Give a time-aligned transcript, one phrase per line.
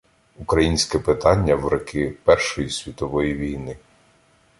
[0.37, 3.77] Українське питання в роки Першої світової війни.